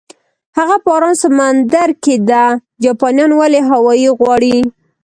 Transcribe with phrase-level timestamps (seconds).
[0.57, 2.43] هغه په ارام سمندر کې ده،
[2.83, 4.57] جاپانیان ولې هاوایي غواړي؟